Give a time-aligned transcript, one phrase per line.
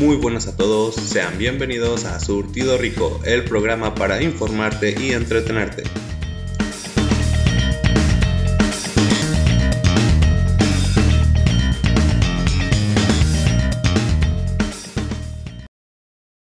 [0.00, 5.82] Muy buenas a todos, sean bienvenidos a Surtido Rico, el programa para informarte y entretenerte.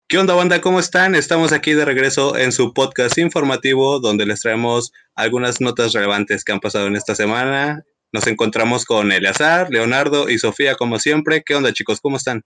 [0.07, 0.61] ¿Qué onda, banda?
[0.61, 1.15] ¿Cómo están?
[1.15, 6.53] Estamos aquí de regreso en su podcast informativo donde les traemos algunas notas relevantes que
[6.53, 7.85] han pasado en esta semana.
[8.13, 11.43] Nos encontramos con Eleazar, Leonardo y Sofía como siempre.
[11.43, 12.03] ¿Qué onda, chicos?
[12.03, 12.43] ¿Cómo están?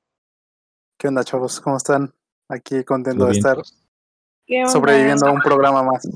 [1.01, 1.63] ¿Qué onda, chavos?
[1.63, 2.13] ¿Cómo están?
[2.47, 3.57] Aquí contento de estar
[4.71, 6.07] sobreviviendo a un programa más.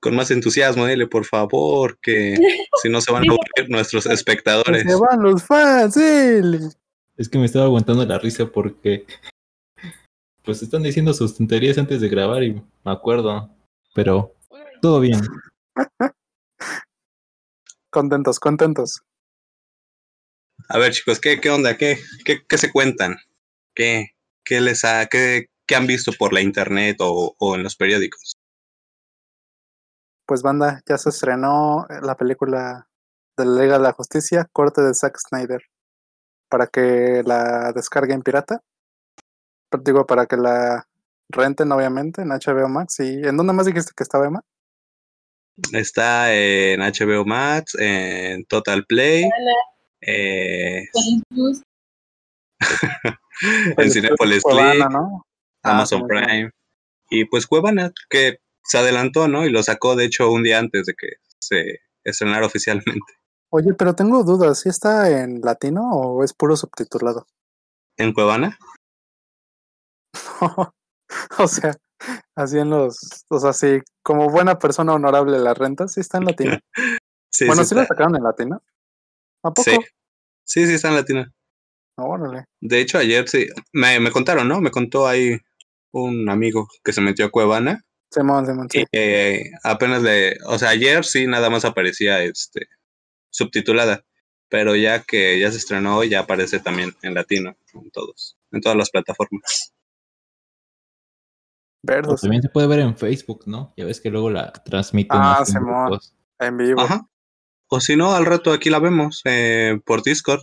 [0.00, 2.34] Con más entusiasmo, dile, por favor, que
[2.82, 4.82] si no se van a aburrir nuestros espectadores.
[4.82, 6.58] Se van los fans, dile.
[7.16, 9.06] Es que me estaba aguantando la risa porque
[10.42, 13.48] pues están diciendo sus tonterías antes de grabar y me acuerdo,
[13.94, 14.34] pero
[14.82, 15.20] todo bien.
[17.90, 19.02] contentos, contentos.
[20.68, 21.76] A ver, chicos, ¿qué, qué onda?
[21.76, 23.18] ¿Qué, qué, qué se cuentan?
[23.76, 24.08] ¿Qué,
[24.44, 28.36] qué les ha, qué, qué, han visto por la internet o, o en los periódicos?
[30.26, 32.88] Pues banda, ya se estrenó la película
[33.36, 35.62] de la Liga de la Justicia, corte de Zack Snyder,
[36.48, 38.60] para que la descarguen pirata.
[39.84, 40.88] Digo, para que la
[41.28, 43.00] renten, obviamente, en HBO Max.
[43.00, 44.42] ¿Y en dónde más dijiste que estaba Emma?
[45.72, 49.28] Está en HBO Max, en Total Play.
[50.00, 50.84] Eh,
[53.76, 55.26] en Cinepolis Click, ¿no?
[55.62, 56.50] Amazon ah, Prime.
[57.10, 59.46] Y pues Cuevana, que se adelantó, ¿no?
[59.46, 63.00] Y lo sacó, de hecho, un día antes de que se estrenara oficialmente.
[63.50, 67.26] Oye, pero tengo dudas, ¿sí está en latino o es puro subtitulado?
[67.96, 68.58] ¿En Cuevana?
[71.38, 71.76] o sea,
[72.34, 76.24] así en los, o sea, sí, como buena persona honorable la renta, sí está en
[76.24, 76.58] latino.
[77.30, 78.62] sí, bueno, sí, la sacaron en latino.
[79.44, 79.62] ¿A poco?
[79.62, 79.76] Sí,
[80.44, 81.24] sí, sí está en latino.
[81.96, 82.44] Órale.
[82.60, 84.60] De hecho, ayer sí, me, me contaron, ¿no?
[84.60, 85.38] Me contó ahí
[85.92, 87.84] un amigo que se metió a Cuevana.
[88.10, 88.80] Simón, Simón, sí.
[88.80, 92.68] Y, eh, apenas le, o sea, ayer sí nada más aparecía este
[93.30, 94.04] subtitulada,
[94.48, 98.76] pero ya que ya se estrenó ya aparece también en latino en todos, en todas
[98.76, 99.72] las plataformas.
[101.82, 102.20] Verdos.
[102.20, 103.72] También se puede ver en Facebook, ¿no?
[103.76, 105.44] Ya ves que luego la transmiten ah,
[106.40, 106.80] en vivo.
[106.80, 107.08] Ajá.
[107.68, 110.42] O si no, al rato aquí la vemos eh, por Discord.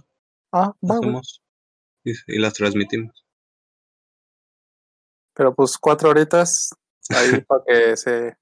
[0.51, 1.42] Ah, vamos
[2.03, 3.25] y, las transmitimos.
[5.33, 6.69] Pero pues cuatro horitas
[7.09, 8.37] ahí para que se,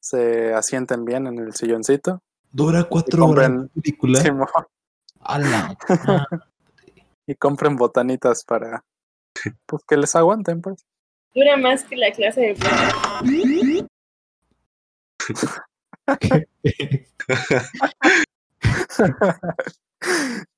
[0.00, 2.22] se asienten bien en el silloncito.
[2.50, 4.22] Dura cuatro horas la película.
[7.26, 8.84] y compren botanitas para
[9.66, 10.84] pues que les aguanten, pues.
[11.34, 12.54] Dura más que la clase de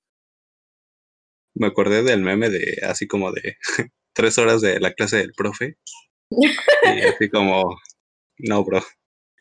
[1.57, 3.57] Me acordé del meme de así como de
[4.15, 5.77] tres horas de la clase del profe.
[6.31, 7.77] Y así como,
[8.39, 8.81] no, bro.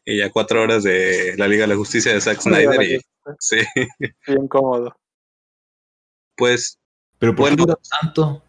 [0.05, 2.81] Y ya cuatro horas de la Liga de la Justicia de Zack Snyder.
[2.81, 2.99] Y,
[3.39, 3.57] sí.
[4.27, 4.95] Bien cómodo.
[6.35, 6.77] Pues.
[7.17, 8.43] Pero ¿por qué dura tanto?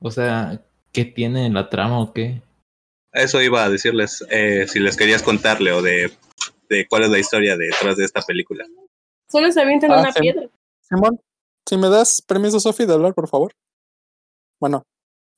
[0.00, 2.42] O sea, ¿qué tiene en la trama o qué?
[3.12, 6.10] Eso iba a decirles, eh, si les querías contarle o de,
[6.68, 8.66] de, cuál es la historia detrás de esta película.
[9.30, 10.48] Solo se avientan ah, una piedra.
[10.82, 11.20] Simón,
[11.68, 13.52] si me das permiso, Sofi, de hablar, por favor.
[14.60, 14.84] Bueno,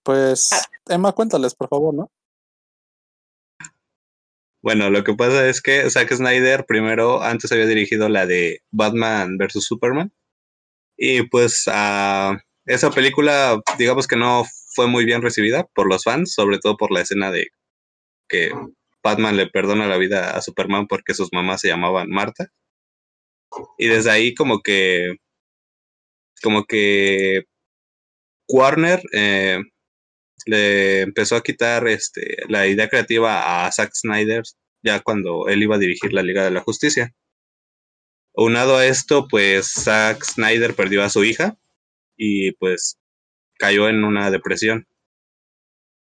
[0.05, 0.63] pues, ah.
[0.89, 2.11] Emma, cuéntales, por favor, ¿no?
[4.61, 9.39] Bueno, lo que pasa es que Zack Snyder primero, antes había dirigido la de Batman
[9.39, 9.65] vs.
[9.65, 10.13] Superman.
[10.97, 16.35] Y pues a esa película, digamos que no fue muy bien recibida por los fans,
[16.35, 17.49] sobre todo por la escena de
[18.29, 18.51] que
[19.03, 22.49] Batman le perdona la vida a Superman porque sus mamás se llamaban Marta.
[23.79, 25.17] Y desde ahí como que
[26.43, 27.45] como que
[28.49, 29.59] Warner eh,
[30.47, 34.43] le empezó a quitar este, la idea creativa a Zack Snyder
[34.83, 37.15] ya cuando él iba a dirigir la Liga de la Justicia.
[38.35, 41.59] Unado a esto, pues Zack Snyder perdió a su hija
[42.17, 42.99] y pues
[43.59, 44.87] cayó en una depresión.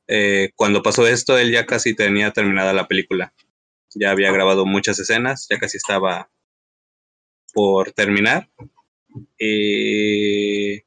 [0.08, 3.34] Eh, cuando pasó esto, él ya casi tenía terminada la película.
[3.94, 6.30] Ya había grabado muchas escenas, ya casi estaba
[7.52, 8.48] por terminar.
[9.38, 10.82] Y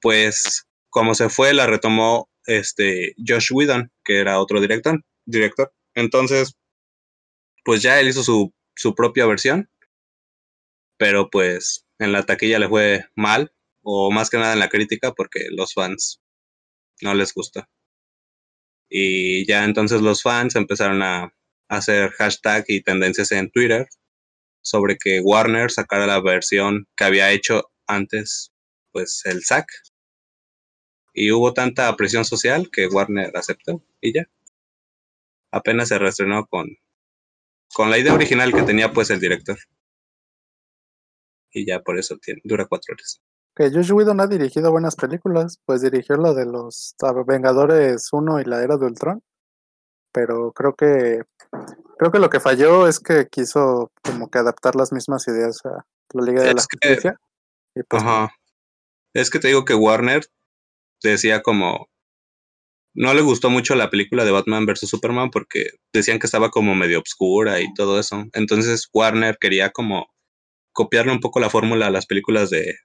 [0.00, 5.02] pues como se fue, la retomó este Josh Whedon, que era otro director.
[5.24, 5.72] director.
[5.94, 6.56] Entonces,
[7.64, 9.68] pues ya él hizo su, su propia versión,
[10.98, 13.52] pero pues en la taquilla le fue mal,
[13.82, 16.20] o más que nada en la crítica, porque los fans
[17.02, 17.68] no les gusta.
[18.88, 21.34] Y ya entonces los fans empezaron a
[21.68, 23.88] hacer hashtag y tendencias en Twitter
[24.64, 28.52] sobre que Warner sacara la versión que había hecho antes,
[28.92, 29.66] pues el SAC.
[31.12, 34.24] Y hubo tanta presión social que Warner aceptó y ya.
[35.52, 36.66] Apenas se reestrenó con,
[37.72, 39.58] con la idea original que tenía pues el director.
[41.52, 43.20] Y ya por eso dura cuatro horas.
[43.54, 46.96] Que Josh Whedon ha dirigido buenas películas, pues dirigió la de los
[47.26, 49.22] Vengadores 1 y la Era de Ultron,
[50.10, 51.22] pero creo que
[52.04, 55.86] creo que lo que falló es que quiso como que adaptar las mismas ideas a
[56.12, 57.18] la Liga de la que- Justicia.
[57.74, 58.30] Y pues Ajá.
[59.14, 60.26] Es que te digo que Warner
[61.02, 61.88] decía como
[62.94, 66.74] no le gustó mucho la película de Batman vs Superman porque decían que estaba como
[66.74, 68.26] medio obscura y todo eso.
[68.34, 70.06] Entonces Warner quería como
[70.72, 72.76] copiarle un poco la fórmula a las películas de,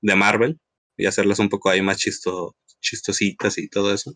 [0.00, 0.58] de Marvel
[0.96, 4.14] y hacerlas un poco ahí más chisto, chistositas y todo eso.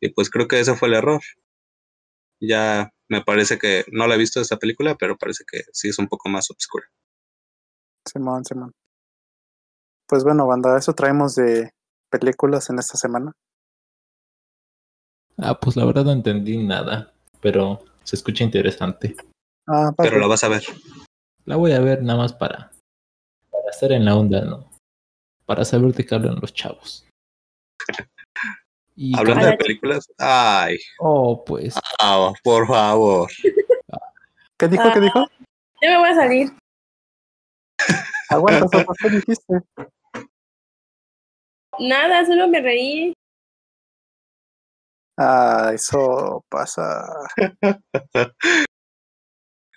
[0.00, 1.20] Y pues creo que ese fue el error.
[2.40, 5.98] Ya me parece que no la he visto esta película, pero parece que sí es
[5.98, 6.86] un poco más obscura.
[8.06, 8.72] Simón, Simón.
[10.06, 11.70] Pues bueno, banda, eso traemos de
[12.10, 13.32] películas en esta semana.
[15.36, 19.14] Ah, pues la verdad no entendí nada, pero se escucha interesante.
[19.66, 20.20] Ah, Pero padre.
[20.20, 20.64] la vas a ver.
[21.44, 22.72] La voy a ver nada más para,
[23.50, 24.70] para estar en la onda, ¿no?
[25.46, 27.06] Para saber de qué hablan los chavos.
[29.00, 31.72] Y Hablando con- de películas, ay, Oh, pues.
[32.00, 33.30] ah, por favor.
[34.58, 34.92] ¿Qué dijo?
[34.92, 35.24] ¿Qué dijo?
[35.80, 36.48] Ya me voy a salir.
[38.28, 38.66] Aguanta,
[39.00, 39.54] ¿qué dijiste?
[41.78, 43.12] Nada, solo me reí.
[45.16, 47.06] Ah, eso pasa.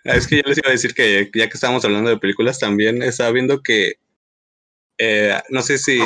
[0.03, 2.57] Ah, Es que yo les iba a decir que ya que estábamos hablando de películas,
[2.57, 3.93] también estaba viendo que
[4.99, 5.99] eh, no sé si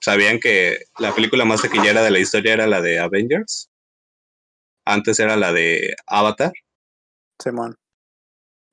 [0.00, 3.70] sabían que la película más taquillera de la historia era la de Avengers.
[4.84, 6.52] Antes era la de Avatar.
[7.42, 7.76] Simón.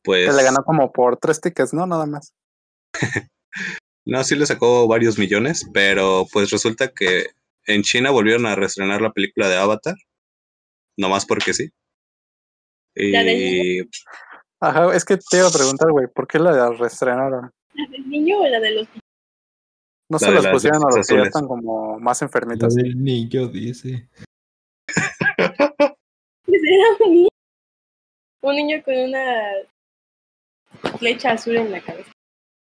[0.03, 1.85] Pues Que le ganó como por tres tickets, ¿no?
[1.85, 2.33] Nada más.
[4.05, 7.27] no, sí le sacó varios millones, pero pues resulta que
[7.65, 9.95] en China volvieron a reestrenar la película de Avatar.
[10.97, 11.69] Nomás porque sí.
[12.95, 13.89] ¿La del Y
[14.61, 17.51] Ajá, es que te iba a preguntar, güey, ¿por qué la reestrenaron?
[17.73, 18.87] ¿La del niño o la de los
[20.09, 22.75] No La se las pusieron a los que ya están como más enfermitas.
[22.75, 24.07] del niño dice.
[26.47, 27.27] Era un niño.
[28.41, 29.51] Un niño con una
[30.99, 32.11] flecha azul en la cabeza.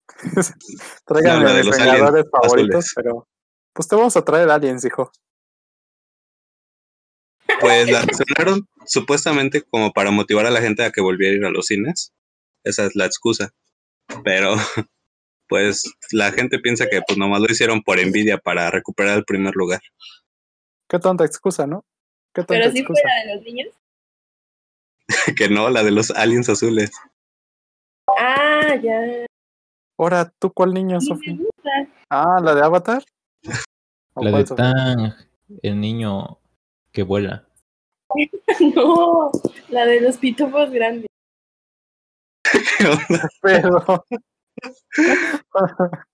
[1.06, 2.94] Tráiganme No, de los vengadores favoritos, azules.
[2.96, 3.28] pero
[3.74, 5.12] pues te vamos a traer aliens, hijo.
[7.60, 11.46] Pues la reestrenaron supuestamente como para motivar a la gente a que volviera a ir
[11.46, 12.12] a los cines.
[12.64, 13.52] Esa es la excusa.
[14.24, 14.56] Pero
[15.48, 19.56] pues la gente piensa que pues nomás lo hicieron por envidia para recuperar el primer
[19.56, 19.82] lugar.
[20.90, 21.84] Qué tonta excusa, ¿no?
[22.34, 23.02] Qué tonta Pero sí excusa.
[23.02, 23.68] fue la de los niños.
[25.38, 26.92] que no, la de los aliens azules.
[28.18, 29.26] Ah, ya.
[29.98, 31.36] Ahora, ¿tú cuál niño, Sofía?
[32.10, 33.04] Ah, la de Avatar.
[34.14, 34.44] ¿O La de?
[34.46, 35.14] Tang,
[35.62, 36.40] el niño
[36.92, 37.48] que vuela.
[38.74, 39.30] No,
[39.70, 41.06] la de los pitufos grandes.
[43.42, 44.06] Pero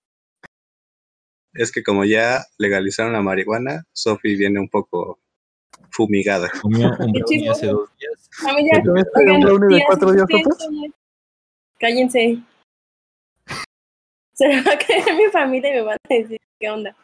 [1.54, 5.18] es que como ya legalizaron la marihuana, Sophie viene un poco
[5.90, 6.50] fumigada.
[6.60, 8.30] Comió un Qué brownie hace dos días.
[8.40, 10.26] ¿Comiste oigan, un brownie de cuatro días.
[11.78, 12.42] Cállense.
[14.34, 16.96] Se va a caer mi familia y me van a decir qué onda.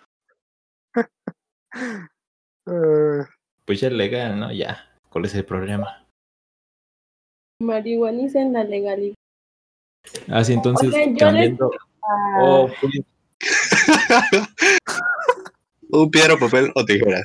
[2.66, 3.24] eh,
[3.64, 4.52] Pues ya es legal, ¿no?
[4.52, 4.84] Ya.
[5.10, 6.04] ¿Cuál es el problema?
[7.60, 9.14] Marihuanicen la legalidad.
[10.28, 11.70] Ah, sí, entonces Oigan, cambiando.
[12.40, 12.92] Oh, pues,
[15.92, 17.24] un piedra, papel o tijeras.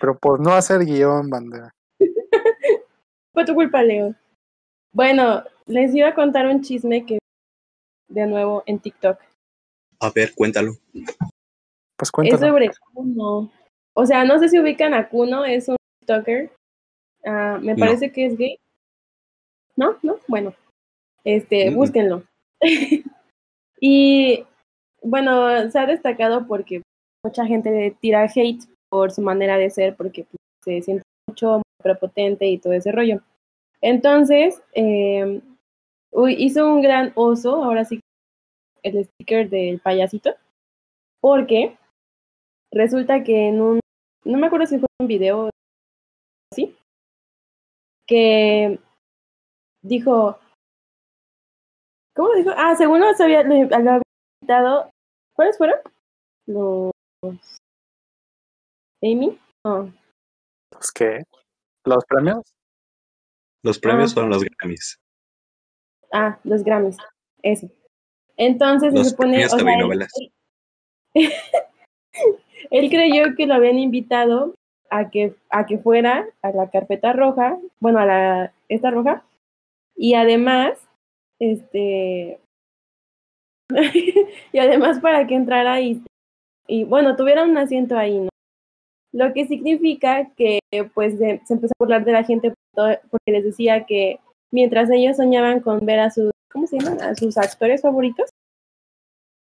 [0.00, 1.74] pero por no hacer guion, banda.
[3.32, 4.14] Fue tu culpa, Leo.
[4.92, 7.18] Bueno, les iba a contar un chisme que
[8.08, 9.18] de nuevo en TikTok.
[10.00, 10.72] A ver, cuéntalo.
[10.92, 12.40] Pues Es cuéntanos.
[12.48, 13.52] sobre Kuno.
[13.94, 16.50] O sea, no sé si ubican a Kuno, es un TikToker.
[17.24, 17.78] Ah, me No.
[17.78, 18.58] parece que es gay.
[19.76, 19.96] ¿No?
[20.02, 20.18] ¿No?
[20.26, 20.54] Bueno.
[21.24, 21.74] Este, Mm.
[21.74, 22.22] búsquenlo.
[23.80, 24.44] y
[25.02, 26.82] bueno, se ha destacado porque
[27.24, 31.56] mucha gente le tira hate por su manera de ser, porque pues, se siente mucho
[31.56, 33.20] muy prepotente y todo ese rollo.
[33.80, 35.40] Entonces, eh,
[36.36, 38.00] hizo un gran oso, ahora sí,
[38.82, 40.34] el sticker del payasito,
[41.20, 41.76] porque
[42.72, 43.80] resulta que en un,
[44.24, 45.50] no me acuerdo si fue un video
[46.52, 46.76] así,
[48.06, 48.78] que
[49.82, 50.38] dijo,
[52.14, 52.50] ¿cómo dijo?
[52.56, 54.00] Ah, según nos había, lo había
[54.42, 54.90] invitado,
[55.34, 55.78] ¿cuáles fueron?
[56.46, 56.90] Los
[59.02, 59.92] Amy, no,
[60.72, 61.22] ¿Los qué?
[61.84, 62.52] ¿Los premios?
[63.62, 64.14] Los premios Ah.
[64.14, 64.96] fueron los Grammys.
[66.12, 66.96] ah, los Grammys,
[67.42, 67.68] eso.
[68.36, 70.08] Entonces Los se supone, premios o sea, él-
[72.70, 74.54] Él creyó que lo habían invitado
[74.90, 79.24] a que, a que fuera a la carpeta roja, bueno, a la esta roja,
[79.96, 80.78] y además,
[81.40, 82.38] este,
[84.52, 86.02] y además para que entrara y,
[86.66, 88.28] y bueno, tuviera un asiento ahí, ¿no?
[89.12, 90.60] Lo que significa que
[90.94, 94.20] pues de- se empezó a burlar de la gente porque les decía que
[94.52, 97.00] mientras ellos soñaban con ver a sus, ¿cómo se llaman?
[97.02, 98.30] A sus actores favoritos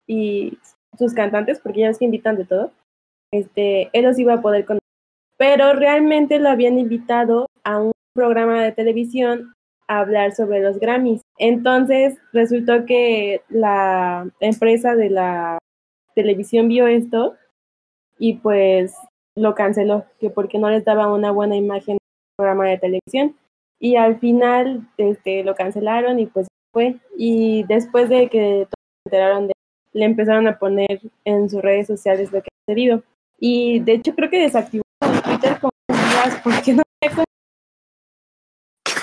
[0.07, 0.59] y
[0.99, 2.73] sus cantantes, porque ya que invitan de todo,
[3.33, 4.81] este, él los iba a poder conocer.
[5.39, 9.55] Pero realmente lo habían invitado a un programa de televisión
[9.89, 11.23] hablar sobre los Grammys.
[11.39, 15.59] Entonces resultó que la empresa de la
[16.15, 17.35] televisión vio esto
[18.19, 18.95] y pues
[19.37, 23.37] lo canceló, que porque no les daba una buena imagen al programa de televisión.
[23.81, 26.97] Y al final este, lo cancelaron y pues fue.
[27.17, 29.55] Y después de que todos se enteraron de
[29.95, 33.03] le empezaron a poner en sus redes sociales lo que ha sucedido.
[33.39, 34.83] Y de hecho creo que desactivó
[35.25, 36.83] Twitter como días porque no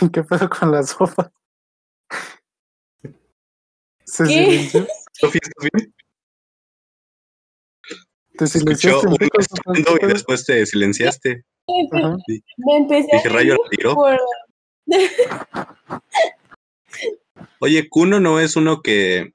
[0.13, 1.31] ¿Qué pedo con la sopa?
[4.05, 4.29] ¿Se ¿Qué?
[4.29, 4.87] silenció?
[5.13, 5.69] Sofi, Sofi,
[8.37, 9.17] ¿Te se silenciaste un
[10.01, 11.45] y después te silenciaste.
[11.91, 12.17] Ajá.
[12.57, 13.95] me empecé Dije, a rayo la tiró.
[13.95, 14.17] por
[17.59, 19.33] Oye, Kuno no es uno que,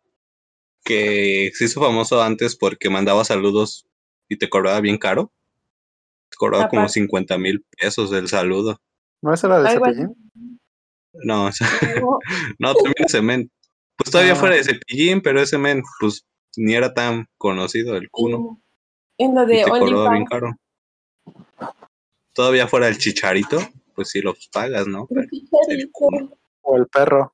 [0.85, 3.87] que se hizo famoso antes porque mandaba saludos
[4.29, 5.33] y te cobraba bien caro.
[6.29, 6.95] Te cobraba como Aparte.
[6.95, 8.81] 50 mil pesos el saludo.
[9.27, 9.71] ¿No esa era de.
[9.71, 10.31] Cepillín?
[11.15, 11.67] No, o sea,
[12.61, 13.51] no, también ese men.
[13.97, 14.37] Pues todavía Ah.
[14.37, 16.25] fuera de cepillín, pero ese men, pues
[16.57, 18.61] ni era tan conocido el Kuno.
[19.19, 20.29] En lo de OnlyFans.
[20.31, 20.55] caro.
[22.35, 23.59] Todavía fuera el chicharito,
[23.95, 25.07] pues sí los pagas, ¿no?
[25.09, 25.91] Pero el.
[26.63, 27.33] ¿O el perro?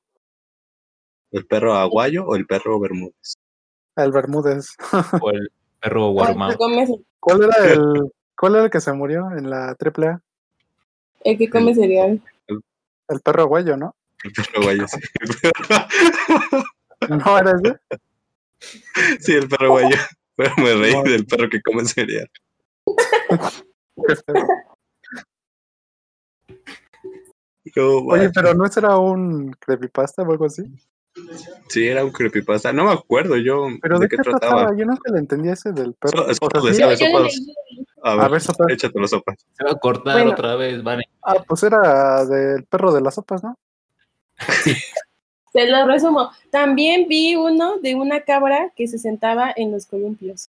[1.31, 3.35] ¿El perro aguayo o el perro bermúdez?
[3.95, 4.75] El Bermúdez.
[5.21, 6.15] O el perro
[6.57, 6.87] come,
[7.19, 10.21] ¿Cuál era el, cuál era el que se murió en la AAA?
[11.23, 12.21] El que come cereal.
[13.07, 13.95] El perro aguayo, ¿no?
[14.23, 14.99] El perro aguayo, sí.
[17.09, 17.79] ¿No era ese?
[19.19, 19.97] Sí, el perro aguayo.
[20.35, 21.03] Pero me reí No.
[21.03, 22.29] del perro que come cereal.
[27.75, 30.63] Oye, pero ¿no ese era un creepypasta o algo así?
[31.69, 32.71] Sí, era un creepypasta.
[32.73, 34.75] No me acuerdo yo ¿Pero de qué trataba.
[34.77, 36.23] Yo nunca le entendí ese del perro.
[36.25, 37.33] So- O sopas sea, de sí, sopas.
[38.03, 38.67] A ver, A ver, sopas.
[38.69, 39.35] échate las sopas.
[39.53, 40.31] Se va a cortar Bueno.
[40.31, 41.03] otra vez, vale.
[41.23, 43.57] Ah, pues era del perro de las sopas, ¿no?
[45.53, 46.31] Te lo resumo.
[46.51, 50.49] También vi uno de una cabra que se sentaba en los columpios.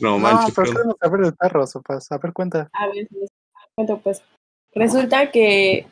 [0.00, 2.10] No No, manches, pero pero- queremos saber el perro, sopas.
[2.12, 2.68] A ver, cuenta.
[2.72, 3.08] A ver,
[3.74, 4.22] cuento pues.
[4.74, 5.86] Resulta que,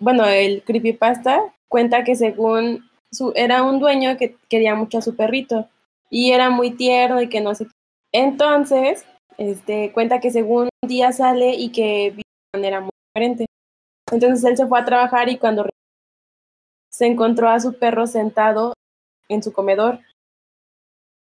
[0.00, 5.14] bueno, el creepypasta cuenta que según su, era un dueño que quería mucho a su
[5.14, 5.68] perrito
[6.10, 7.72] y era muy tierno y que no sé qué.
[8.12, 9.06] Entonces,
[9.38, 13.46] este, cuenta que según un día sale y que vive de manera muy diferente.
[14.10, 15.66] Entonces él se fue a trabajar y cuando
[16.90, 18.74] se encontró a su perro sentado
[19.28, 20.00] en su comedor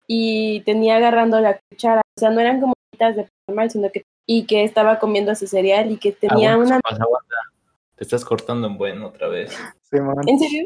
[0.06, 2.02] y tenía agarrando la cuchara.
[2.16, 5.90] O sea, no eran como de normal, sino que y que estaba comiendo ese cereal
[5.90, 7.04] y que tenía Aguanta, una...
[7.04, 7.36] aguanta.
[7.96, 9.56] Te estás cortando en bueno otra vez.
[9.82, 10.16] Sí, man.
[10.26, 10.64] ¿En serio?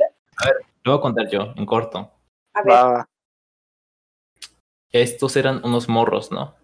[0.84, 2.10] Lo voy a contar yo, en corto.
[2.54, 3.04] A ver.
[4.92, 6.56] Estos eran unos morros, ¿no?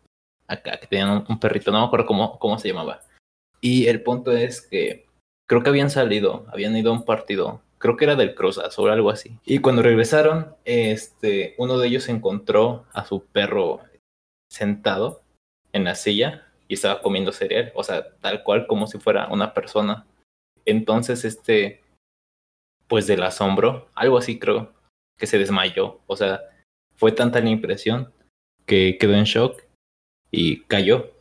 [0.49, 3.01] Acá, que tenían un, un perrito, no me acuerdo cómo, cómo se llamaba.
[3.61, 5.07] Y el punto es que
[5.49, 8.89] creo que habían salido, habían ido a un partido, creo que era del Cruz Azul
[8.89, 9.39] o algo así.
[9.45, 13.81] Y cuando regresaron, este, uno de ellos encontró a su perro
[14.51, 15.23] sentado
[15.73, 19.55] en la silla y estaba comiendo cereal, o sea, tal cual como si fuera una
[19.55, 20.07] persona.
[20.67, 21.81] Entonces, este,
[22.89, 24.73] pues del asombro, algo así creo,
[25.17, 26.41] que se desmayó, o sea,
[26.97, 28.13] fue tanta la impresión
[28.67, 29.63] que quedó en shock
[30.31, 31.13] y cayó.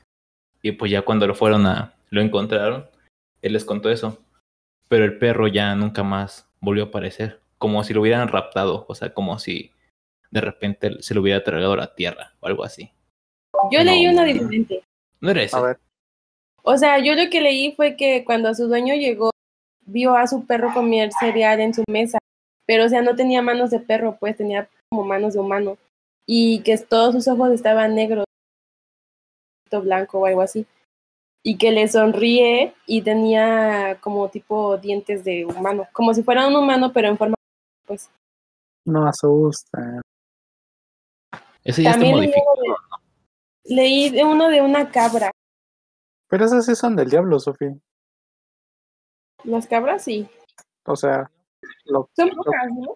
[0.61, 2.89] Y pues ya cuando lo fueron a, lo encontraron,
[3.41, 4.17] él les contó eso.
[4.87, 8.95] Pero el perro ya nunca más volvió a aparecer, como si lo hubieran raptado, o
[8.95, 9.71] sea, como si
[10.31, 12.91] de repente se lo hubiera tragado a la tierra o algo así.
[13.71, 14.83] yo leí una diferente.
[15.21, 15.55] No era ese.
[15.55, 15.79] A ver.
[16.63, 19.29] O sea, yo lo que leí fue que cuando su dueño llegó,
[19.85, 22.17] vio a su perro comer cereal en su mesa,
[22.65, 25.77] pero o sea, no tenía manos de perro, pues tenía como manos de humano.
[26.27, 28.25] Y que todos sus ojos estaban negros,
[29.83, 30.65] blanco o algo así.
[31.43, 36.55] Y que le sonríe y tenía como tipo dientes de humano, como si fuera un
[36.55, 37.35] humano, pero en forma,
[37.85, 38.09] pues.
[38.85, 40.01] No asusta.
[41.63, 45.31] Ese ya está También leí de- leí de uno de una cabra.
[46.29, 47.65] Pero esas sí son del diablo, Sofi.
[49.43, 50.27] Las cabras sí.
[50.85, 51.29] O sea,
[51.85, 52.95] lo, Son lo- pocas, ¿no?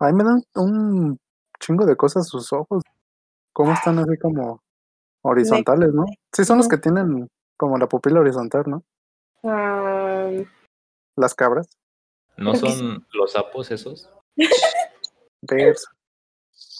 [0.00, 1.18] a mí me dan un
[1.58, 2.82] chingo de cosas sus ojos.
[3.52, 4.62] ¿Cómo están así como
[5.22, 6.04] horizontales, no?
[6.32, 8.84] Sí, son los que tienen como la pupila horizontal, ¿no?
[9.42, 10.30] Ah,
[11.16, 11.66] Las cabras.
[12.36, 14.08] ¿No son los sapos esos?
[15.42, 15.84] Bears.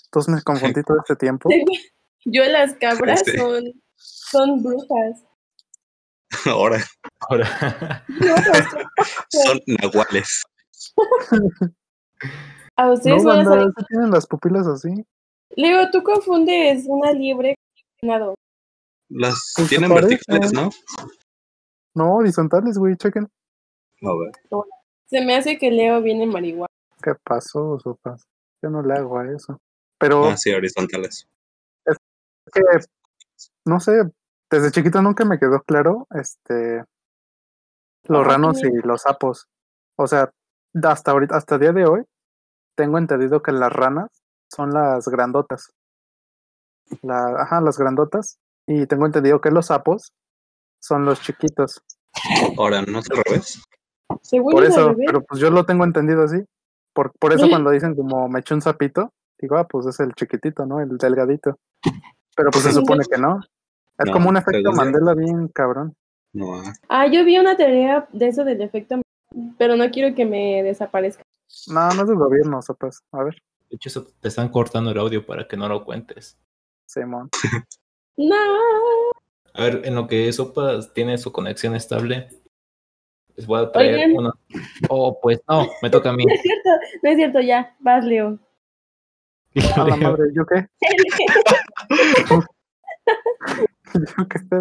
[0.05, 1.51] Entonces me confundí todo este tiempo.
[2.25, 3.39] yo las cabras Este.
[3.39, 3.65] son,
[3.97, 5.25] son brujas.
[6.47, 6.79] Ahora
[7.21, 8.35] Ahora, No,
[9.31, 10.43] son nahuales.
[12.77, 13.73] a No, ustedes van a banda, salir.
[13.77, 14.89] sí tienen las pupilas así.
[15.57, 17.55] Leo, tú confundes una liebre
[18.01, 18.35] con un.
[19.11, 20.71] Las Pues tienen verticales, ¿no?
[21.95, 23.25] No, horizontales, güey, chequen.
[23.25, 24.33] A ver.
[25.07, 26.67] Se me hace que Leo viene marihuana.
[27.03, 28.23] ¿Qué pasó, sopas?
[28.63, 29.59] Yo no le hago a eso.
[29.99, 31.27] Pero Ah, sí, horizontales.
[32.53, 32.61] que,
[33.65, 33.93] no sé,
[34.51, 36.85] desde chiquito nunca me quedó claro, este,
[38.09, 38.67] los Ajá, ranos sí.
[38.67, 39.49] y los sapos.
[39.97, 40.31] O sea,
[40.83, 42.05] hasta ahorita, hasta el día de hoy,
[42.77, 44.09] tengo entendido que las ranas
[44.51, 45.73] son las grandotas.
[47.03, 48.39] La, ajá, las grandotas.
[48.67, 50.13] Y tengo entendido que los sapos
[50.81, 51.83] son los chiquitos.
[52.57, 53.63] Ahora, ¿no es al revés?
[54.23, 56.43] Según Por eso, pero pues yo lo tengo entendido así.
[56.93, 60.15] Por, por eso cuando dicen como me eché un sapito, digo, ah, pues es el
[60.15, 60.81] chiquitito, ¿no?
[60.81, 61.59] El delgadito.
[62.37, 63.41] Pero pues se supone que no.
[63.99, 64.73] Es No, como un efecto.
[64.73, 65.95] Mandela bien cabrón.
[66.39, 69.03] No, ah, Ah, yo vi una teoría de eso del efecto,
[69.59, 71.23] pero no quiero que me desaparezca.
[71.67, 73.03] No, no es del gobierno, sopas.
[73.11, 76.39] A ver, de hecho, eso te están cortando el audio para que no lo cuentes.
[76.87, 77.29] Simón.
[78.21, 78.35] No.
[79.55, 82.29] A ver, en lo que Sopas tiene su conexión estable,
[83.37, 84.17] les voy a traer Oigan.
[84.17, 84.33] una.
[84.89, 86.25] Oh, pues no, me toca a mí.
[86.27, 86.71] No es cierto,
[87.05, 87.77] no es cierto, ya.
[87.79, 88.37] Vas, Leo.
[89.77, 90.67] A la madre, ¿yo qué?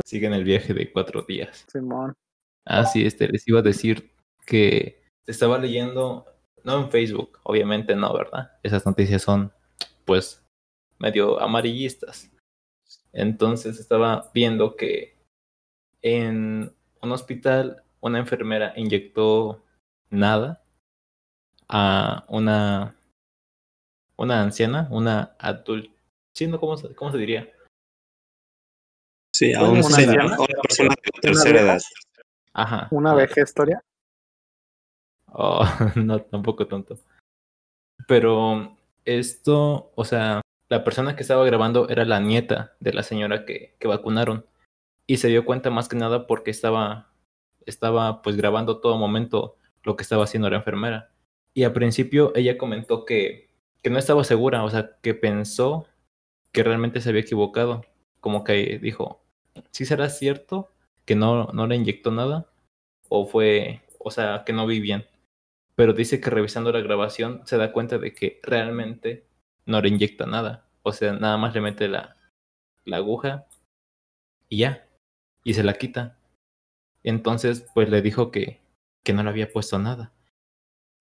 [0.05, 1.65] Siguen el viaje de cuatro días.
[1.71, 2.13] Simón.
[2.65, 4.11] Ah, sí, este, les iba a decir
[4.45, 6.25] que estaba leyendo,
[6.63, 8.51] no en Facebook, obviamente no, ¿verdad?
[8.63, 9.51] Esas noticias son,
[10.05, 10.45] pues,
[10.99, 12.31] medio amarillistas.
[13.13, 15.17] Entonces estaba viendo que
[16.01, 19.63] en un hospital una enfermera inyectó
[20.09, 20.63] nada
[21.67, 22.95] a una,
[24.17, 25.93] una anciana, una adulta,
[26.59, 27.51] ¿cómo cómo se diría?
[29.37, 31.81] Sí, a un una señor, persona de tercera edad.
[32.53, 32.87] Ajá.
[32.89, 33.83] Una vieja historia.
[35.31, 35.63] Oh,
[35.95, 36.97] no, tampoco tonto.
[38.07, 43.45] Pero esto, o sea, la persona que estaba grabando era la nieta de la señora
[43.45, 44.43] que, que vacunaron.
[45.05, 47.11] Y se dio cuenta más que nada porque estaba,
[47.67, 51.11] estaba pues grabando todo momento lo que estaba haciendo la enfermera.
[51.53, 53.51] Y al principio ella comentó que,
[53.83, 55.85] que no estaba segura, o sea, que pensó
[56.51, 57.85] que realmente se había equivocado.
[58.19, 59.21] Como que dijo,
[59.71, 60.71] ¿sí será cierto
[61.05, 62.47] que no, no le inyectó nada?
[63.09, 65.05] O fue, o sea, que no vi bien
[65.77, 69.27] pero dice que revisando la grabación se da cuenta de que realmente
[69.67, 70.67] no le inyecta nada.
[70.81, 72.17] O sea, nada más le mete la,
[72.83, 73.45] la aguja
[74.49, 74.87] y ya,
[75.43, 76.17] y se la quita.
[77.03, 78.59] Entonces, pues le dijo que,
[79.03, 80.11] que no le había puesto nada.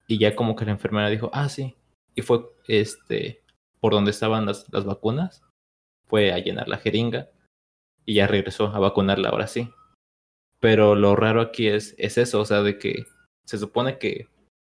[0.09, 1.75] Y ya como que la enfermera dijo, ah, sí.
[2.15, 3.43] Y fue este
[3.81, 5.43] por donde estaban las, las vacunas,
[6.07, 7.31] fue a llenar la jeringa
[8.07, 9.71] y ya regresó a vacunarla ahora sí.
[10.61, 13.05] Pero lo raro aquí es, es eso, o sea, de que
[13.45, 14.29] se supone que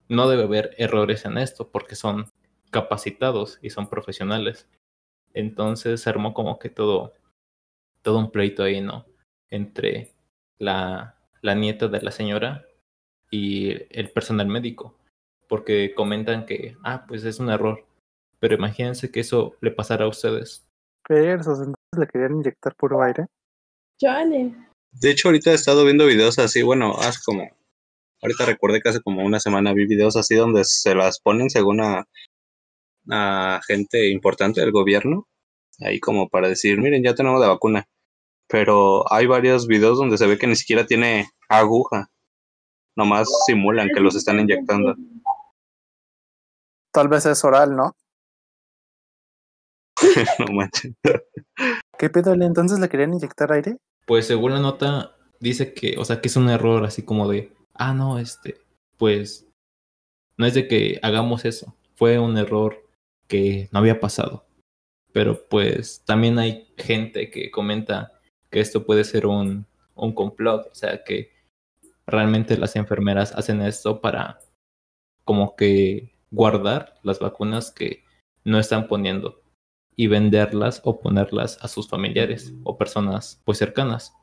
[0.08, 2.26] no debe haber errores en esto porque son
[2.70, 4.68] capacitados y son profesionales.
[5.34, 7.12] Entonces se armó como que todo,
[8.02, 9.06] todo un pleito ahí, ¿no?
[9.50, 10.12] Entre
[10.58, 12.66] la, la nieta de la señora
[13.30, 14.98] y el personal médico.
[15.48, 17.86] Porque comentan que, ah, pues es un error.
[18.40, 20.66] Pero imagínense que eso le pasara a ustedes.
[21.96, 23.26] Le querían inyectar puro aire.
[24.00, 24.54] Chale.
[24.92, 27.48] De hecho, ahorita he estado viendo videos así, bueno, hace como,
[28.22, 31.80] ahorita recuerdo que hace como una semana vi videos así donde se las ponen según
[31.80, 32.06] a,
[33.10, 35.26] a gente importante del gobierno,
[35.80, 37.86] ahí como para decir, miren, ya tenemos la vacuna.
[38.48, 42.10] Pero hay varios videos donde se ve que ni siquiera tiene aguja,
[42.96, 44.96] nomás simulan que los están inyectando.
[46.92, 47.94] Tal vez es oral, ¿no?
[50.38, 50.94] no manches.
[51.98, 52.34] ¿Qué pedo?
[52.34, 53.76] Entonces le querían inyectar aire.
[54.06, 57.52] Pues según la nota, dice que, o sea, que es un error así como de,
[57.74, 58.56] ah, no, este,
[58.96, 59.46] pues,
[60.36, 62.84] no es de que hagamos eso, fue un error
[63.26, 64.46] que no había pasado.
[65.12, 68.12] Pero pues también hay gente que comenta
[68.50, 71.32] que esto puede ser un, un complot, o sea, que
[72.06, 74.40] realmente las enfermeras hacen esto para
[75.24, 78.04] como que guardar las vacunas que
[78.44, 79.42] no están poniendo
[79.98, 84.14] y venderlas o ponerlas a sus familiares o personas pues cercanas.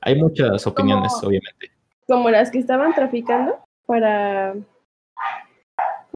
[0.00, 1.70] Hay muchas opiniones, Como- obviamente.
[2.06, 4.54] Como las que estaban traficando para.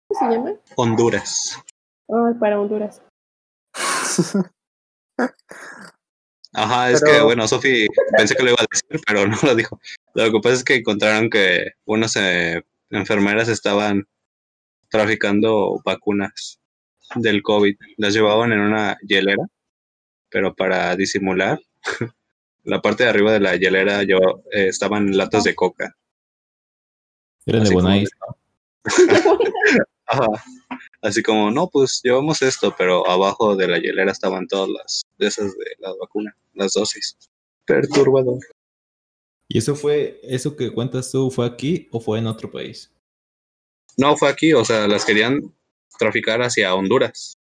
[0.08, 0.52] ¿Cómo se llama?
[0.76, 1.62] Honduras.
[2.08, 3.02] Ay, para Honduras.
[6.54, 9.54] Ajá, es Pero- que, bueno, Sofi pensé que lo iba a decir, pero no lo
[9.54, 9.78] dijo.
[10.14, 14.06] Lo que pasa es que encontraron que unas eh, enfermeras estaban
[14.88, 16.58] traficando vacunas
[17.16, 17.76] del COVID.
[17.96, 19.44] Las llevaban en una hielera,
[20.28, 21.60] pero para disimular,
[22.64, 25.96] la parte de arriba de la hielera lleva- eh, estaban latas de coca.
[27.46, 28.36] Eran de Así como Bonais, de- ¿no?
[30.06, 30.26] Ajá.
[31.00, 35.26] Así como, no, pues llevamos esto, pero abajo de la hielera estaban todas las de
[35.26, 37.16] esas de la vacuna, las dosis.
[37.64, 38.38] Perturbador.
[39.48, 42.92] ¿Y eso fue, eso que cuentas tú, fue aquí o fue en otro país?
[43.96, 45.40] No, fue aquí, o sea, las querían
[45.98, 47.34] traficar hacia Honduras.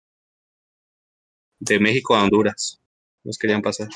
[1.60, 2.80] De México a Honduras.
[3.24, 3.90] Los querían pasar.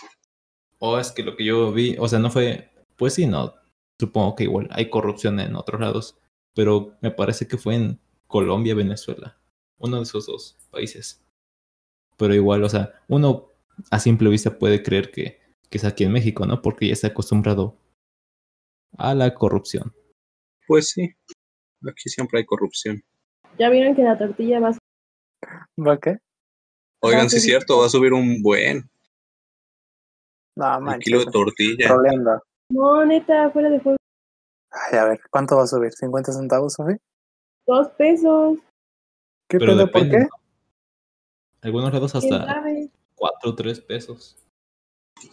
[0.79, 3.55] O es que lo que yo vi, o sea, no fue, pues sí, no,
[3.99, 6.17] supongo que igual hay corrupción en otros lados,
[6.53, 9.39] pero me parece que fue en Colombia, Venezuela,
[9.77, 11.23] uno de esos dos países.
[12.17, 13.49] Pero igual, o sea, uno
[13.91, 15.39] a simple vista puede creer que,
[15.69, 16.61] que es aquí en México, ¿no?
[16.61, 17.77] Porque ya está acostumbrado
[18.97, 19.93] a la corrupción.
[20.67, 21.15] Pues sí,
[21.87, 23.03] aquí siempre hay corrupción.
[23.57, 24.77] Ya vieron que la tortilla va a
[25.81, 26.17] ¿Va qué?
[27.01, 27.43] Oigan, a es subir.
[27.43, 28.89] cierto, va a subir un buen
[30.55, 31.87] No, un kilo de tortilla.
[31.87, 32.41] troleando.
[32.69, 33.97] No, neta, fuera de juego.
[34.71, 35.91] Ay, a ver, ¿cuánto va a subir?
[35.91, 36.93] ¿50 centavos, Sofi?
[37.67, 38.57] Dos pesos.
[39.49, 39.91] ¿Qué Pero pedo?
[39.91, 40.23] ¿Por depende, qué?
[40.23, 40.29] ¿no?
[41.61, 42.63] Algunos lados ¿Quién hasta?
[43.15, 44.37] 4 o 3 pesos.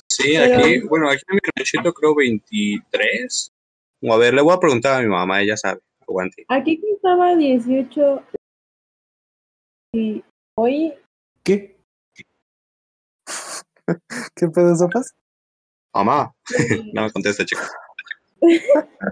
[0.09, 3.53] Sí, Pero- aquí, bueno, aquí en mi ranchito creo 23.
[4.03, 5.81] O a ver, le voy a preguntar a mi mamá, ella sabe.
[6.11, 6.45] Aguante.
[6.49, 8.23] Aquí costaba 18
[9.95, 10.25] y
[10.57, 10.95] hoy
[11.45, 11.79] ¿Qué?
[14.35, 15.15] ¿Qué pedo, sopas?
[15.95, 16.33] Mamá,
[16.93, 17.63] no me contesta, chico.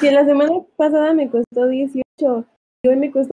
[0.00, 2.02] que la semana pasada me costó 18
[2.82, 3.32] y hoy me costó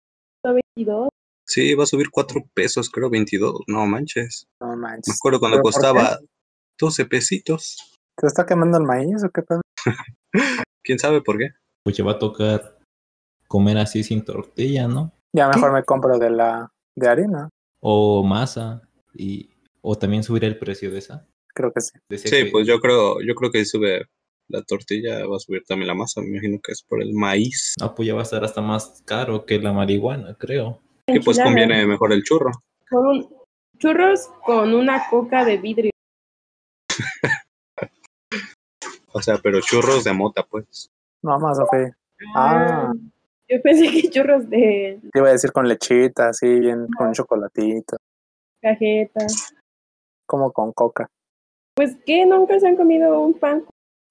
[0.76, 1.10] 22.
[1.46, 3.62] Sí, va a subir 4 pesos, creo 22.
[3.68, 4.46] No manches.
[4.62, 5.16] No Me manches.
[5.16, 6.20] acuerdo cuando ¿Pero por costaba
[6.80, 8.00] 12 pesitos.
[8.16, 9.62] ¿Te está quemando el maíz o qué pedo?
[10.84, 11.50] ¿Quién sabe por qué?
[11.84, 12.79] Pues ya va a tocar
[13.50, 15.12] comer así sin tortilla, ¿no?
[15.34, 17.50] Ya mejor me compro de la de harina.
[17.82, 18.82] O masa.
[19.14, 19.50] Y,
[19.82, 21.26] o también subir el precio de esa.
[21.54, 21.98] Creo que sí.
[22.08, 24.06] Decía Sí, que- pues yo creo, yo creo que si sube
[24.48, 26.22] la tortilla, va a subir también la masa.
[26.22, 27.74] Me imagino que es por el maíz.
[27.82, 30.80] No, pues ya va a estar hasta más caro que la marihuana, creo.
[31.08, 32.52] Y pues conviene mejor el churro.
[32.90, 33.30] con un-
[33.80, 35.92] churros con una coca de vidrio.
[39.12, 40.92] O sea, pero churros de mota, pues.
[41.24, 41.92] No más, Sofi.
[42.36, 42.94] Ah.
[43.50, 47.14] Yo pensé que churros de Te iba a decir con lechita, así, bien, con un
[47.14, 47.98] chocolatito,
[48.62, 49.26] cajeta.
[50.28, 51.08] como con coca.
[51.76, 53.64] Pues que nunca se han comido un pan.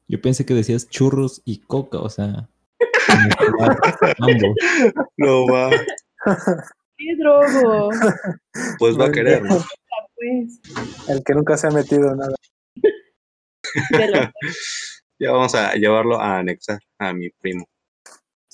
[0.08, 2.48] Yo pensé que decías churros y coca, o sea.
[4.18, 4.56] ambos.
[5.16, 5.70] No va.
[6.98, 7.90] ¡Qué drogo!
[8.78, 9.56] Pues va a querer, ¿no?
[10.16, 10.60] Pues,
[11.08, 12.34] El que nunca se ha metido nada.
[15.20, 17.66] Ya vamos a llevarlo a anexar a mi primo.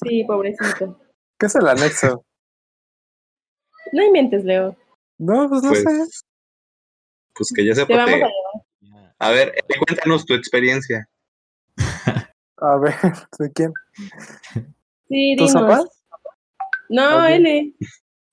[0.09, 0.99] Sí, pobrecito.
[1.39, 2.25] ¿Qué es el anexo?
[3.93, 4.77] No inventes, Leo.
[5.19, 6.25] No, pues no Pues, sé.
[7.35, 9.15] pues que ya Te sepa vamos que- a.
[9.21, 9.55] A ver,
[9.87, 11.09] cuéntanos tu experiencia.
[12.59, 12.95] A ver,
[13.39, 13.73] ¿de quién?
[15.09, 15.53] Sí, ¿Tú dinos.
[15.53, 15.85] sopas?
[16.89, 17.25] No.
[17.27, 17.75] L.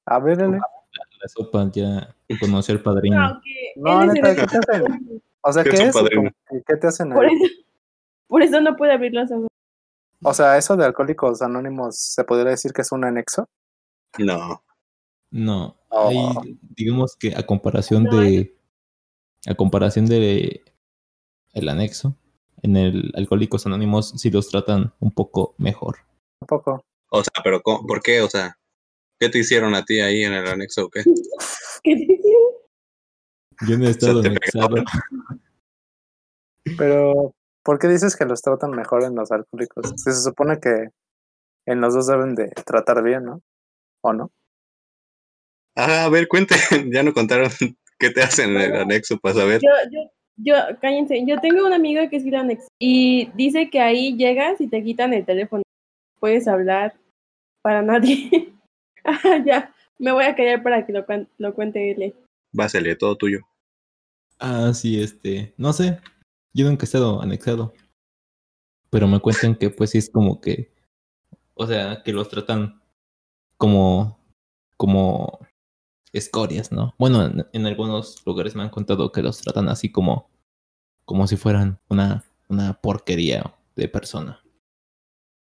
[0.06, 0.58] A ver, L.
[0.58, 3.16] La sopa ya conoció al padrino.
[3.30, 5.22] No, que No, L se neta, ¿qué te hacen?
[5.42, 5.96] O sea, ¿Qué ¿qué es
[6.68, 7.32] ¿Qué te hacen Por ahí?
[7.36, 7.54] eso,
[8.28, 9.48] por eso no puede abrir los ojos.
[10.24, 13.48] O sea, eso de Alcohólicos Anónimos, ¿se podría decir que es un anexo?
[14.20, 14.64] No.
[15.32, 16.10] No, Oh.
[16.10, 18.56] hay, digamos que a comparación de,
[19.48, 20.64] a comparación de
[21.54, 22.16] el anexo,
[22.62, 25.98] en el Alcohólicos Anónimos sí los tratan un poco mejor.
[26.42, 26.84] Un poco.
[27.10, 28.22] O sea, pero ¿cómo- ¿por qué?
[28.22, 28.58] O sea,
[29.20, 31.02] ¿qué te hicieron a ti ahí en el anexo o qué?
[31.84, 32.52] ¿Qué te hicieron?
[33.68, 34.76] Yo no he estado anexado.
[36.78, 39.90] Pero, ¿por qué dices que los tratan mejor en los alcohólicos?
[39.96, 40.90] Si se supone que
[41.66, 43.42] en los dos deben de tratar bien, ¿no?
[44.04, 44.32] ¿O no?
[45.76, 46.56] Ah, a ver, cuente.
[46.94, 47.50] Ya no contaron
[48.00, 49.62] qué te hacen en el anexo para saber.
[49.62, 51.24] Yo, yo, yo, cállense.
[51.26, 55.14] Yo tengo una amiga que es Iranex y dice que ahí llegas y te quitan
[55.14, 55.64] el teléfono.
[56.20, 56.96] Puedes hablar
[57.62, 58.54] para nadie.
[59.06, 59.74] ah, ya.
[60.00, 62.16] Me voy a callar para que lo, cuen- lo cuente él.
[62.52, 63.42] Básele, todo tuyo.
[64.40, 66.00] Ah, sí, este, no sé,
[66.54, 67.74] yo nunca he estado anexado.
[68.90, 70.74] Pero me cuentan que pues sí es como que,
[71.54, 72.82] o sea, que los tratan
[73.58, 74.20] como,
[74.76, 75.40] como
[76.12, 76.94] escorias, ¿no?
[76.98, 80.30] Bueno, en, en algunos lugares me han contado que los tratan así como,
[81.06, 84.42] como si fueran una, una porquería de persona.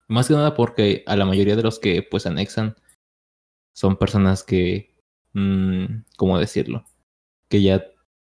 [0.07, 2.75] Más que nada porque a la mayoría de los que pues anexan
[3.73, 4.95] son personas que,
[5.33, 5.85] mm,
[6.17, 6.85] ¿cómo decirlo?
[7.49, 7.85] Que ya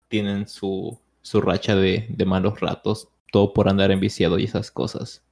[0.09, 5.25] tienen su, su racha de, de malos ratos, todo por andar enviciado y esas cosas.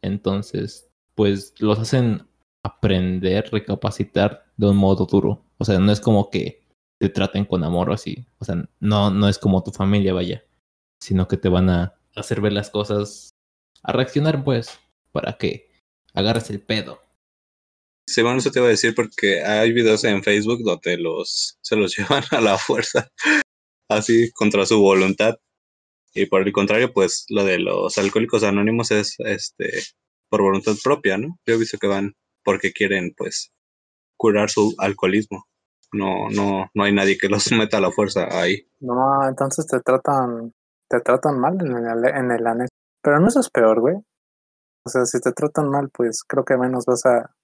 [0.00, 2.26] Entonces, pues los hacen
[2.62, 5.44] aprender, recapacitar de un modo duro.
[5.58, 6.62] O sea, no es como que
[6.98, 8.24] te traten con amor o así.
[8.38, 10.42] O sea, no, no es como tu familia, vaya.
[11.02, 13.34] Sino que te van a hacer ver las cosas,
[13.82, 14.78] a reaccionar, pues,
[15.12, 15.68] para que
[16.14, 16.98] agarres el pedo.
[18.16, 21.94] Bueno, eso te iba a decir porque hay videos en Facebook donde los se los
[21.98, 23.12] llevan a la fuerza,
[23.90, 25.36] así contra su voluntad.
[26.14, 29.82] Y por el contrario, pues lo de los alcohólicos anónimos es este
[30.28, 31.38] por voluntad propia, ¿no?
[31.44, 33.52] Yo he visto que van porque quieren, pues,
[34.16, 35.44] curar su alcoholismo.
[35.92, 38.66] No, no, no hay nadie que los meta a la fuerza ahí.
[38.80, 40.54] No, entonces te tratan,
[40.88, 42.74] te tratan mal en el, en el anexo.
[43.02, 43.96] Pero no eso es peor, güey.
[44.86, 47.34] O sea, si te tratan mal, pues creo que menos vas a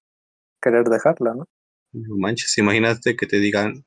[0.62, 1.44] querer dejarla, ¿no?
[1.92, 3.84] No manches, imagínate que te digan,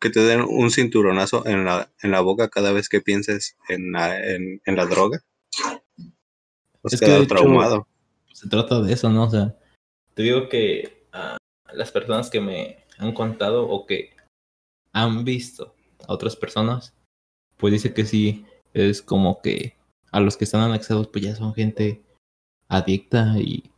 [0.00, 3.92] que te den un cinturonazo en la, en la boca cada vez que pienses en
[3.92, 5.22] la, en, en la droga.
[6.82, 7.88] Pues Es que, quedado de hecho, traumado.
[8.32, 9.24] Se trata de eso, ¿no?
[9.24, 9.56] O sea,
[10.14, 11.36] te digo que ah,
[11.72, 14.10] las personas que me han contado o que
[14.92, 15.74] han visto
[16.06, 16.94] a otras personas,
[17.56, 19.76] pues dice que sí, es como que
[20.12, 22.02] a los que están anexados, pues ya son gente
[22.68, 23.70] adicta y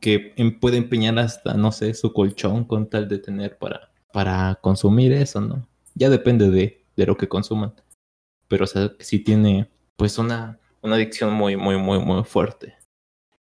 [0.00, 4.56] que em- puede empeñar hasta, no sé, su colchón con tal de tener para, para
[4.56, 5.64] consumir eso, ¿no?
[5.94, 7.72] Ya depende de, de lo que consuman.
[8.48, 12.76] Pero, o sea, que sí tiene, pues, una, una adicción muy, muy, muy, muy fuerte.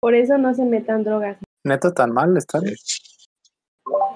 [0.01, 1.37] Por eso no se metan drogas.
[1.63, 2.63] Neta tan mal están.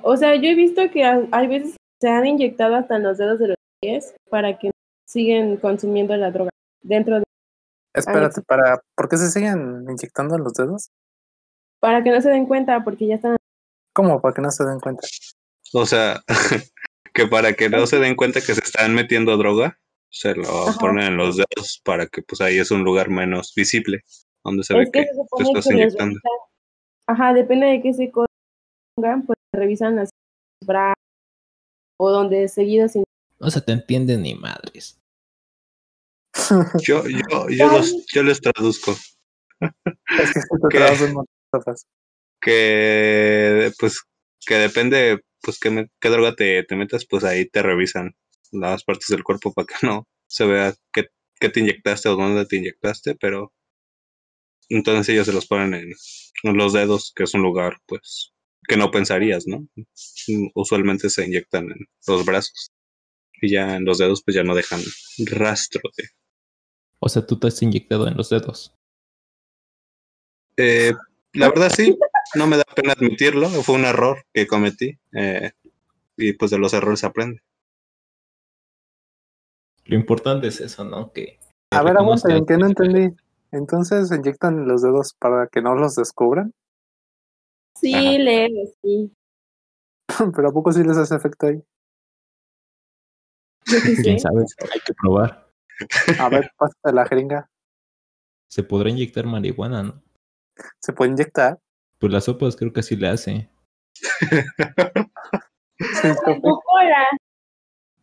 [0.01, 3.17] O sea, yo he visto que ha- hay veces se han inyectado hasta en los
[3.17, 4.71] dedos de los pies para que
[5.07, 6.49] siguen consumiendo la droga
[6.81, 7.23] dentro de,
[7.93, 10.89] Espérate, para, ¿por qué se siguen inyectando en los dedos?
[11.79, 13.37] para que no se den cuenta porque ya están
[13.93, 14.19] ¿Cómo?
[14.19, 15.07] Para que no se den cuenta.
[15.73, 16.23] O sea,
[17.13, 20.79] que para que no se den cuenta que se están metiendo droga, se lo Ajá.
[20.79, 24.03] ponen en los dedos para que pues ahí es un lugar menos visible,
[24.43, 26.19] donde se es ve que que se estás que inyectando.
[26.19, 26.31] revisan
[27.07, 28.11] ajá depende de qué se
[28.95, 30.09] pongan pues revisan las
[30.65, 30.95] brazos
[31.99, 33.03] o donde seguido sin
[33.39, 34.99] O sea, te entienden ni madres.
[36.81, 41.85] Yo, yo, yo, los, yo les traduzco es que se
[42.41, 44.01] que pues
[44.45, 48.15] que depende pues qué, me- qué droga te, te metas, pues ahí te revisan
[48.51, 51.07] las partes del cuerpo para que no se vea qué,
[51.39, 53.53] qué te inyectaste o dónde te inyectaste, pero
[54.69, 55.93] entonces ellos se los ponen en,
[56.43, 58.31] en los dedos, que es un lugar pues
[58.67, 59.67] que no pensarías, ¿no?
[60.55, 62.71] Usualmente se inyectan en los brazos
[63.41, 64.81] y ya en los dedos pues ya no dejan
[65.27, 66.05] rastro de...
[66.99, 68.73] O sea, tú te has inyectado en los dedos.
[70.57, 70.93] Eh,
[71.33, 71.97] la verdad sí,
[72.35, 75.51] no me da pena admitirlo, fue un error que cometí eh,
[76.17, 77.41] y pues de los errores se aprende.
[79.85, 81.11] Lo importante es eso, ¿no?
[81.11, 81.39] Que,
[81.71, 83.15] A ver, aguanta, ¿en qué no entendí?
[83.51, 86.53] Entonces inyectan los dedos para que no los descubran,
[87.75, 88.17] sí Ajá.
[88.17, 89.13] leve sí
[90.35, 91.63] pero ¿a poco sí les hace efecto ahí?
[94.01, 94.45] ¿Quién sabe?
[94.73, 95.49] Hay que probar.
[96.19, 97.49] A ver, pásate la jeringa.
[98.49, 100.03] Se podrá inyectar marihuana, ¿no?
[100.79, 101.59] ¿Se puede inyectar?
[102.03, 103.49] Pues las sopas creo que así le hace.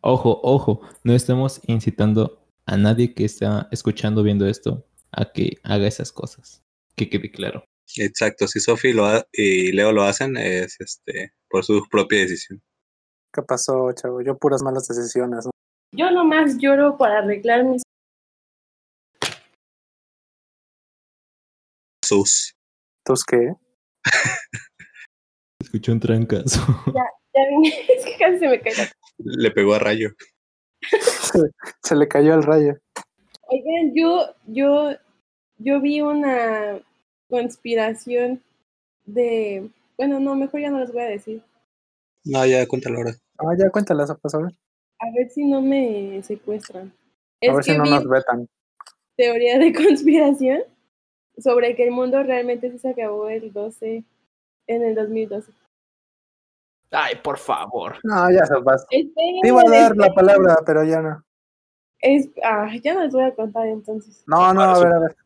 [0.00, 5.86] Ojo, ojo, no estamos incitando a nadie que está escuchando, viendo esto, a que haga
[5.86, 6.64] esas cosas.
[6.96, 7.62] Que quede claro.
[7.98, 12.62] Exacto, si Sofi lo ha- y Leo lo hacen es este por su propia decisión.
[13.34, 14.22] ¿Qué pasó, chavo?
[14.22, 15.44] Yo puras malas decisiones.
[15.44, 15.50] ¿no?
[15.94, 17.82] yo nomás lloro para arreglar mis
[22.02, 22.54] Sus.
[23.04, 23.56] ¿Tus qué?
[25.60, 26.60] Escuché un trancazo.
[26.94, 27.02] ya
[27.34, 27.64] ven,
[27.96, 30.10] es que casi se me cae la Le pegó a rayo.
[30.82, 31.38] Se,
[31.82, 32.78] se le cayó el rayo.
[33.48, 34.92] Oigan, yo, yo,
[35.58, 36.80] yo vi una
[37.28, 38.42] conspiración
[39.06, 41.42] de, bueno, no, mejor ya no les voy a decir.
[42.24, 43.12] No, ya cuéntalo ahora.
[43.38, 44.52] Ah, ya cuéntalas, pues, a ver.
[44.98, 46.88] A ver si no me secuestran.
[46.88, 48.46] A Es ver si no vi nos vetan.
[49.16, 50.62] teoría de conspiración
[51.40, 54.04] sobre que el mundo realmente se acabó el 12
[54.66, 55.52] en el 2012.
[56.92, 57.96] Ay, por favor.
[58.02, 58.84] No, ya se vas.
[58.90, 60.14] Esperen, Te iba a dar la esperen.
[60.14, 61.24] palabra, pero ya no.
[62.00, 64.24] Es, ah, ya no les voy a contar entonces.
[64.26, 65.16] No, no, a ver, a ver.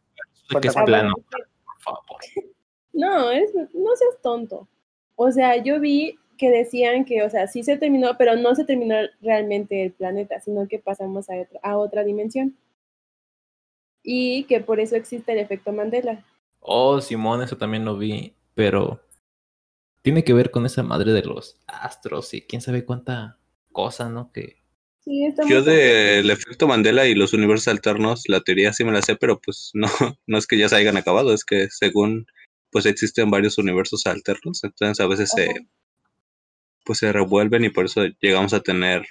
[0.50, 2.20] De que es plano, por favor.
[2.96, 4.68] No, es, no seas tonto.
[5.16, 8.64] O sea, yo vi que decían que, o sea, sí se terminó, pero no se
[8.64, 12.56] terminó realmente el planeta, sino que pasamos a otra, a otra dimensión.
[14.04, 16.24] Y que por eso existe el efecto Mandela.
[16.60, 19.00] Oh, Simón, eso también lo vi, pero
[20.02, 23.38] tiene que ver con esa madre de los astros y quién sabe cuánta
[23.72, 24.30] cosa, ¿no?
[24.30, 24.62] Que
[25.04, 29.16] Sí, Yo del efecto Mandela y los universos alternos, la teoría sí me la sé,
[29.16, 29.88] pero pues no,
[30.26, 32.26] no es que ya se hayan acabado, es que según
[32.70, 35.48] pues existen varios universos alternos, entonces a veces se
[36.84, 39.06] pues se revuelven y por eso llegamos a tener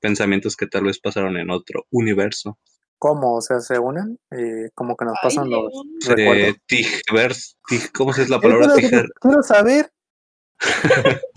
[0.00, 2.58] pensamientos que tal vez pasaron en otro universo.
[2.98, 3.34] ¿Cómo?
[3.36, 5.86] O sea, se unen y como que nos Ay, pasan los León.
[6.06, 6.48] recuerdos.
[6.48, 9.06] Eh, Tigvers- tig- ¿cómo se es la Eh, palabra quiero- tijer?
[9.20, 9.90] Quiero saber.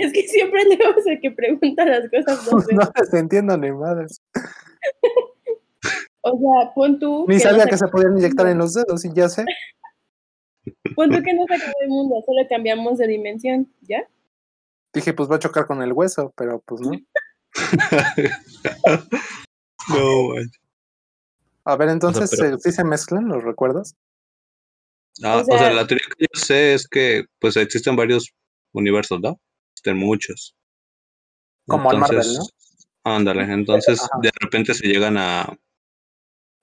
[0.00, 3.72] Es que siempre Leo es el que pregunta las cosas dos No les entiendo ni
[3.72, 4.22] madres.
[6.20, 7.24] O sea, pon tú.
[7.28, 9.44] Ni que sabía no que se podían inyectar en los dedos y ya sé.
[10.94, 14.04] Pon tú que no se acabó el mundo, solo cambiamos de dimensión, ¿ya?
[14.92, 16.90] Dije, pues va a chocar con el hueso, pero pues no.
[20.28, 20.50] no, man.
[21.64, 23.94] A ver, entonces, pero- eh, ¿sí se mezclan los recuerdos?
[25.22, 28.32] Ah, O o, sea, la teoría que yo sé es que pues existen varios
[28.72, 29.40] universos, ¿no?
[29.72, 30.54] Existen muchos.
[31.66, 32.54] Como en Marvel, Entonces,
[33.04, 34.20] Ándale, entonces Ajá.
[34.22, 35.56] de repente se llegan a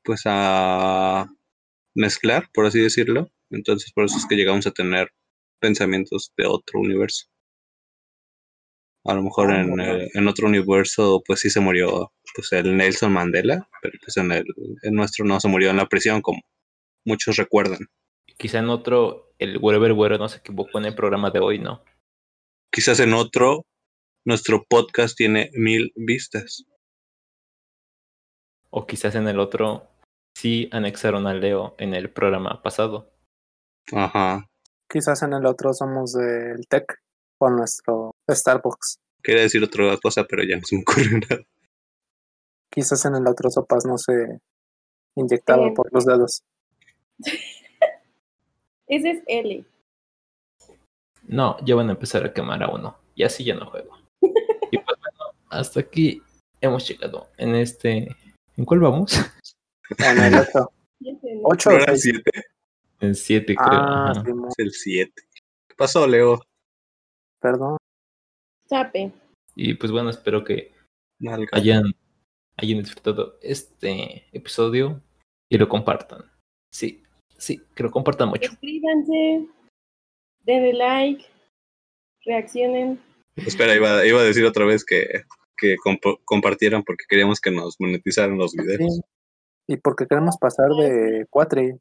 [0.04, 1.28] pues a
[1.96, 3.30] mezclar, por así decirlo.
[3.50, 5.12] Entonces por eso es que llegamos a tener
[5.60, 7.26] pensamientos de otro universo.
[9.06, 12.76] A lo mejor Ah, en, eh, en otro universo pues sí se murió pues el
[12.76, 14.46] Nelson Mandela, pero pues en el
[14.82, 16.42] en nuestro no se murió en la prisión como
[17.06, 17.88] muchos recuerdan.
[18.38, 21.84] Quizá en otro, el Wherever Güero no se equivocó en el programa de hoy, ¿no?
[22.72, 23.66] Quizás en otro
[24.26, 26.66] nuestro podcast tiene mil vistas.
[28.72, 29.88] O quizás en el otro
[30.36, 33.14] sí anexaron a Leo en el programa pasado.
[33.94, 34.50] Ajá.
[34.90, 36.86] Quizás en el otro somos del Tech
[37.38, 39.00] con nuestro Starbucks.
[39.24, 41.44] Quería decir otra cosa, pero ya no se me ocurrió nada.
[42.70, 44.40] Quizás en el otro Sopas no se
[45.16, 46.44] inyectaba por los dedos.
[48.88, 49.66] Ese es L.
[51.24, 52.98] No, ya van a empezar a quemar a uno.
[53.16, 53.98] Y así ya no juego.
[54.22, 56.22] y pues bueno, hasta aquí
[56.62, 58.16] hemos llegado en este...
[58.58, 59.18] ¿En cuál vamos?
[59.98, 60.72] En el otro.
[61.00, 61.40] Siete.
[61.44, 61.96] ¿Ocho ¿No era?
[61.96, 62.32] 7?
[63.02, 63.68] En 7 creo.
[63.70, 65.14] Ah, sí, Es el 7.
[65.68, 66.42] ¿Qué pasó, Leo?
[67.46, 67.78] Perdón.
[68.68, 69.12] Chape.
[69.56, 70.74] Y pues bueno, espero que
[71.52, 71.84] hayan,
[72.58, 75.00] hayan disfrutado este episodio
[75.48, 76.24] y lo compartan.
[76.74, 77.04] Sí,
[77.38, 78.50] sí, que lo compartan mucho.
[78.50, 79.48] Suscríbanse.
[80.44, 81.26] Denle like.
[82.26, 83.00] Reaccionen.
[83.36, 85.22] Espera, iba, iba a decir otra vez que,
[85.56, 85.76] que
[86.26, 88.96] compartieran porque queríamos que nos monetizaran los videos.
[88.96, 89.02] Sí.
[89.68, 91.78] Y porque queremos pasar de cuatri.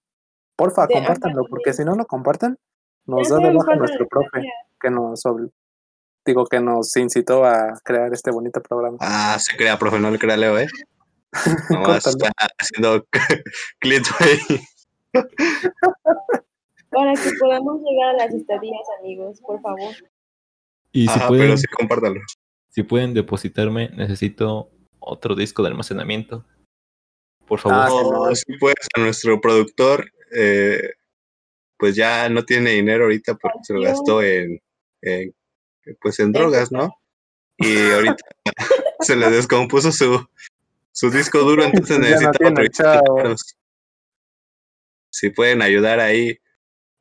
[0.56, 2.56] Porfa, De- compártanlo, porque si no lo comparten,
[3.06, 4.08] nos da de baja nuestro es.
[4.10, 4.42] profe,
[4.80, 5.22] que nos
[6.24, 8.96] digo que nos incitó a crear este bonito programa.
[9.00, 10.66] Ah, se crea, profe, no le crea Leo, ¿eh?
[11.68, 11.96] Córtalo.
[11.96, 13.04] está haciendo
[13.80, 14.60] clips ahí.
[16.90, 19.94] Para que podamos llegar a las estadías, amigos, por favor.
[20.92, 22.20] Y si Ajá, pueden, pero sí, compártalo.
[22.70, 26.44] si pueden depositarme, necesito otro disco de almacenamiento.
[27.46, 27.78] Por favor.
[27.78, 27.88] Ah,
[28.28, 28.34] no.
[28.34, 30.78] si puedes, a nuestro productor, eh,
[31.84, 34.58] pues ya no tiene dinero ahorita porque se lo gastó en,
[35.02, 35.34] en,
[36.00, 36.94] pues en drogas, ¿no?
[37.58, 38.24] Y ahorita
[39.00, 40.26] se le descompuso su,
[40.92, 43.34] su disco duro, entonces Ya no.
[45.10, 46.38] Si pueden ayudar ahí,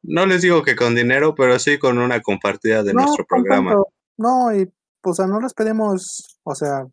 [0.02, 3.70] no les digo que con dinero, pero sí con una compartida de No, nuestro programa.
[3.72, 3.88] tanto.
[4.18, 4.66] No, y
[5.02, 6.86] pues o sea, no les pedimos, o sea,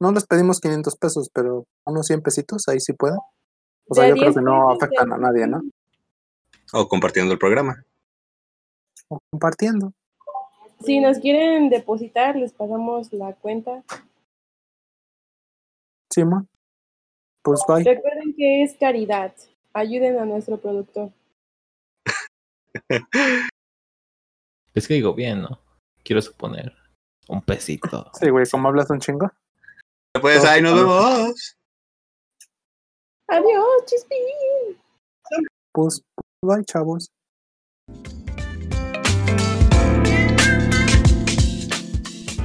[0.00, 3.18] no les pedimos 500 pesos, pero unos 100 pesitos, ahí sí pueden.
[3.88, 5.62] O sea, De yo creo 10 que no afectan de- a nadie, ¿no?
[6.72, 7.84] O compartiendo el programa.
[9.08, 9.92] O compartiendo.
[10.84, 13.82] Si nos quieren depositar, les pagamos la cuenta.
[16.12, 16.48] Simón.
[17.42, 17.84] Pues bye.
[17.84, 19.34] Recuerden que es caridad.
[19.72, 21.12] Ayuden a nuestro productor.
[24.74, 25.58] Es que digo bien, ¿no?
[26.04, 26.74] Quiero suponer
[27.28, 28.10] un pesito.
[28.20, 29.30] Sí, güey, como hablas un chingo.
[30.20, 31.56] Pues ahí nos vemos.
[33.28, 34.78] Adiós, chispín.
[35.72, 36.02] Pues
[36.46, 37.10] bye, chavos.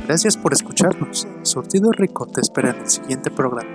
[0.07, 1.25] Gracias por escucharnos.
[1.43, 3.69] Surtido Rico te espera en el siguiente programa.